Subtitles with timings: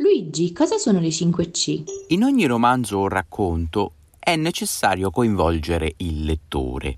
[0.00, 1.82] Luigi, cosa sono le 5C?
[2.08, 6.96] In ogni romanzo o racconto è necessario coinvolgere il lettore.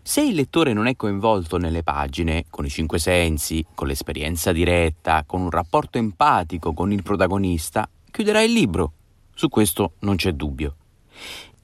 [0.00, 5.24] Se il lettore non è coinvolto nelle pagine, con i cinque sensi, con l'esperienza diretta,
[5.26, 8.92] con un rapporto empatico con il protagonista, chiuderà il libro.
[9.34, 10.76] Su questo non c'è dubbio.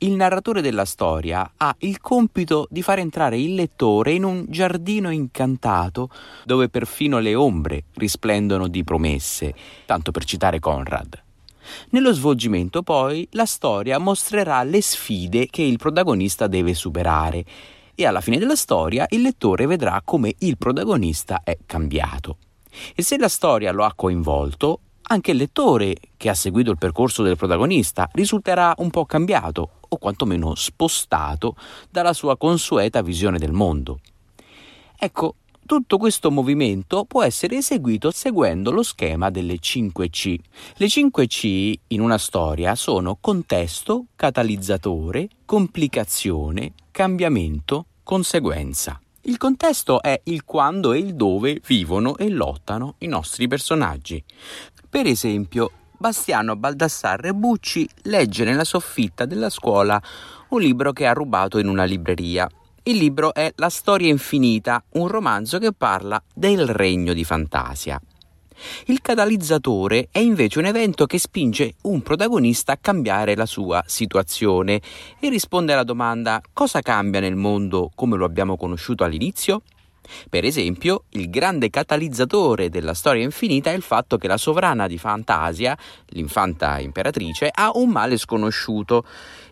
[0.00, 5.10] Il narratore della storia ha il compito di far entrare il lettore in un giardino
[5.10, 6.08] incantato
[6.44, 9.52] dove perfino le ombre risplendono di promesse,
[9.86, 11.20] tanto per citare Conrad.
[11.90, 17.44] Nello svolgimento poi la storia mostrerà le sfide che il protagonista deve superare
[17.96, 22.36] e alla fine della storia il lettore vedrà come il protagonista è cambiato.
[22.94, 24.78] E se la storia lo ha coinvolto,
[25.10, 29.98] anche il lettore che ha seguito il percorso del protagonista risulterà un po' cambiato o
[29.98, 31.56] quantomeno spostato
[31.90, 34.00] dalla sua consueta visione del mondo.
[34.98, 35.34] Ecco,
[35.68, 40.38] tutto questo movimento può essere eseguito seguendo lo schema delle 5C.
[40.76, 48.98] Le 5C in una storia sono contesto, catalizzatore, complicazione, cambiamento, conseguenza.
[49.22, 54.24] Il contesto è il quando e il dove vivono e lottano i nostri personaggi.
[54.88, 60.00] Per esempio, Bastiano Baldassarre Bucci legge nella soffitta della scuola
[60.50, 62.48] un libro che ha rubato in una libreria.
[62.84, 68.00] Il libro è La storia infinita, un romanzo che parla del regno di fantasia.
[68.86, 74.80] Il catalizzatore è invece un evento che spinge un protagonista a cambiare la sua situazione
[75.18, 79.62] e risponde alla domanda cosa cambia nel mondo come lo abbiamo conosciuto all'inizio?
[80.28, 84.98] Per esempio, il grande catalizzatore della storia infinita è il fatto che la sovrana di
[84.98, 85.76] Fantasia,
[86.08, 89.04] l'infanta imperatrice, ha un male sconosciuto.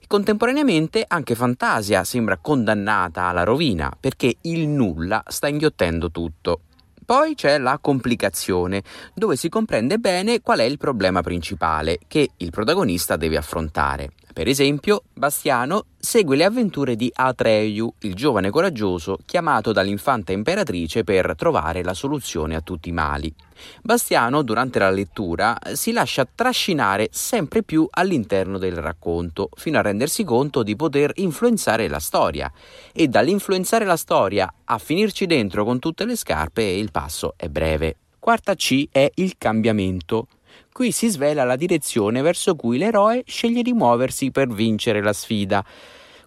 [0.06, 6.60] Contemporaneamente anche Fantasia sembra condannata alla rovina perché il nulla sta inghiottendo tutto.
[7.04, 8.82] Poi c'è la complicazione,
[9.14, 14.10] dove si comprende bene qual è il problema principale che il protagonista deve affrontare.
[14.36, 21.32] Per esempio, Bastiano segue le avventure di Atreyu, il giovane coraggioso chiamato dall'infanta imperatrice per
[21.34, 23.34] trovare la soluzione a tutti i mali.
[23.80, 30.22] Bastiano, durante la lettura, si lascia trascinare sempre più all'interno del racconto, fino a rendersi
[30.22, 32.52] conto di poter influenzare la storia.
[32.92, 37.96] E dall'influenzare la storia a finirci dentro con tutte le scarpe il passo è breve.
[38.18, 40.26] Quarta C è il cambiamento.
[40.72, 45.64] Qui si svela la direzione verso cui l'eroe sceglie di muoversi per vincere la sfida.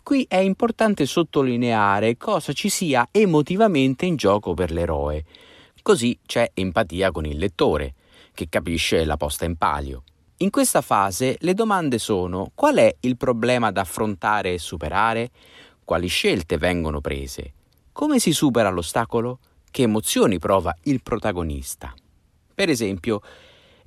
[0.01, 5.23] Qui è importante sottolineare cosa ci sia emotivamente in gioco per l'eroe.
[5.81, 7.93] Così c'è empatia con il lettore,
[8.33, 10.03] che capisce la posta in palio.
[10.37, 15.31] In questa fase le domande sono qual è il problema da affrontare e superare?
[15.83, 17.53] Quali scelte vengono prese?
[17.91, 19.39] Come si supera l'ostacolo?
[19.69, 21.93] Che emozioni prova il protagonista?
[22.55, 23.21] Per esempio,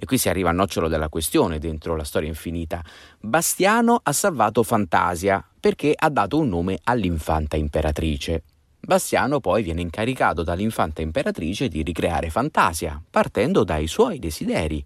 [0.03, 2.83] e qui si arriva al nocciolo della questione dentro la storia infinita.
[3.21, 8.43] Bastiano ha salvato Fantasia perché ha dato un nome all'infanta imperatrice.
[8.81, 14.85] Bastiano poi viene incaricato dall'infanta imperatrice di ricreare Fantasia, partendo dai suoi desideri.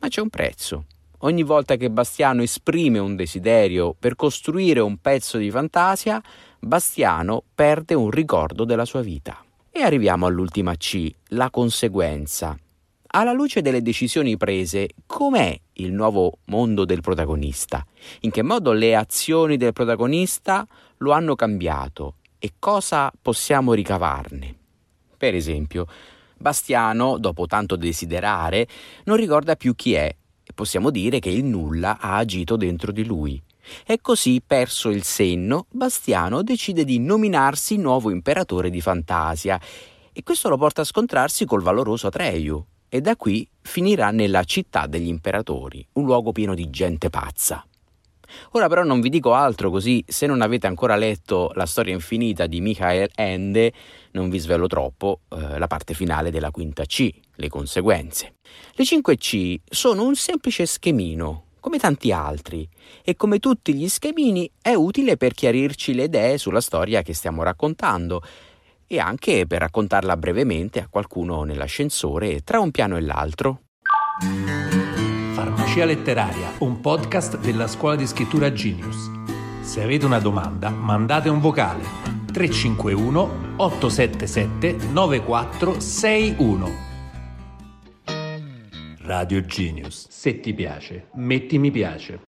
[0.00, 0.86] Ma c'è un prezzo.
[1.18, 6.20] Ogni volta che Bastiano esprime un desiderio per costruire un pezzo di fantasia,
[6.58, 9.44] Bastiano perde un ricordo della sua vita.
[9.70, 12.58] E arriviamo all'ultima C, la conseguenza.
[13.12, 17.84] Alla luce delle decisioni prese, com'è il nuovo mondo del protagonista?
[18.20, 20.64] In che modo le azioni del protagonista
[20.98, 24.54] lo hanno cambiato e cosa possiamo ricavarne?
[25.16, 25.88] Per esempio,
[26.36, 28.68] Bastiano, dopo tanto desiderare,
[29.06, 30.06] non ricorda più chi è
[30.44, 33.42] e possiamo dire che il nulla ha agito dentro di lui.
[33.86, 39.60] E così, perso il senno, Bastiano decide di nominarsi nuovo imperatore di Fantasia
[40.12, 44.86] e questo lo porta a scontrarsi col valoroso Atreyu, e da qui finirà nella città
[44.86, 47.64] degli imperatori, un luogo pieno di gente pazza.
[48.52, 52.46] Ora però non vi dico altro così se non avete ancora letto La storia infinita
[52.46, 53.72] di Michael Ende
[54.12, 58.34] non vi svelo troppo eh, la parte finale della quinta C, le conseguenze.
[58.74, 62.68] Le 5 C sono un semplice schemino, come tanti altri,
[63.04, 67.42] e come tutti gli schemini è utile per chiarirci le idee sulla storia che stiamo
[67.42, 68.22] raccontando
[68.92, 73.60] e anche per raccontarla brevemente a qualcuno nell'ascensore tra un piano e l'altro.
[75.32, 79.08] Farmacia letteraria, un podcast della scuola di scrittura Genius.
[79.60, 81.84] Se avete una domanda, mandate un vocale
[82.32, 86.88] 351 877 9461.
[89.02, 90.08] Radio Genius.
[90.08, 92.18] Se ti piace, metti mi piace.